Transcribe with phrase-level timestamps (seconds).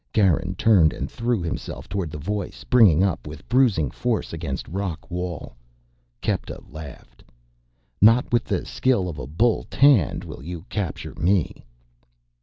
[0.13, 5.11] Garin turned and threw himself toward the voice, bringing up with bruising force against rock
[5.11, 5.55] wall.
[6.23, 7.23] Kepta laughed.
[8.01, 11.63] "Not with the skill of the bull Tand will you capture me."